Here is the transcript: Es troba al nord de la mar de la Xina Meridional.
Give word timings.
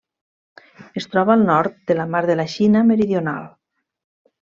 Es 1.01 1.07
troba 1.11 1.35
al 1.35 1.45
nord 1.51 1.77
de 1.93 2.01
la 2.01 2.09
mar 2.17 2.25
de 2.33 2.41
la 2.43 2.49
Xina 2.59 2.87
Meridional. 2.93 3.51